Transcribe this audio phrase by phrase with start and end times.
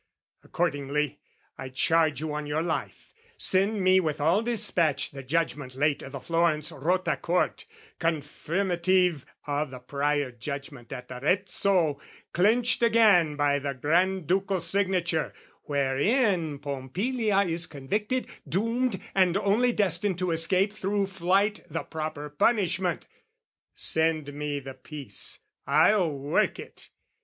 [0.43, 1.19] Accordingly,
[1.59, 6.09] I charge you on your life, Send me with all despatch the judgment late O'
[6.09, 7.65] the Florence Rota Court,
[7.99, 12.01] confirmative O' the prior judgment at Arezzo,
[12.33, 15.35] clenched Again by the Granducal signature,
[15.65, 23.05] Wherein Pompilia is convicted, doomed, And only destined to escape through flight The proper punishment.
[23.75, 26.89] Send me the piece, I'll work it!